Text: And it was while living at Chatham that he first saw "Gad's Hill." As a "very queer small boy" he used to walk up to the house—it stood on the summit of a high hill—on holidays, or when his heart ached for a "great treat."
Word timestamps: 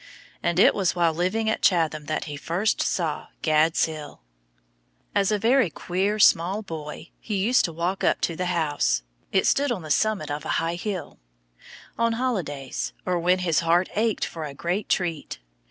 And 0.41 0.57
it 0.57 0.73
was 0.73 0.95
while 0.95 1.13
living 1.13 1.47
at 1.47 1.61
Chatham 1.61 2.05
that 2.05 2.23
he 2.23 2.35
first 2.35 2.81
saw 2.81 3.27
"Gad's 3.43 3.85
Hill." 3.85 4.19
As 5.13 5.31
a 5.31 5.37
"very 5.37 5.69
queer 5.69 6.17
small 6.17 6.63
boy" 6.63 7.11
he 7.19 7.35
used 7.37 7.65
to 7.65 7.71
walk 7.71 8.03
up 8.03 8.19
to 8.21 8.35
the 8.35 8.47
house—it 8.47 9.45
stood 9.45 9.71
on 9.71 9.83
the 9.83 9.91
summit 9.91 10.31
of 10.31 10.43
a 10.43 10.49
high 10.57 10.73
hill—on 10.73 12.13
holidays, 12.13 12.93
or 13.05 13.19
when 13.19 13.37
his 13.45 13.59
heart 13.59 13.89
ached 13.93 14.25
for 14.25 14.43
a 14.43 14.55
"great 14.55 14.89
treat." 14.89 15.37